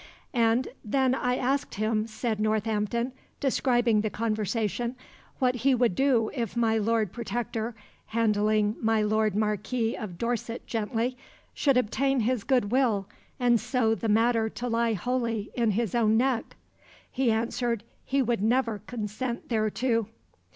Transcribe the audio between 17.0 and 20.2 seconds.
He answered he would never consent thereto."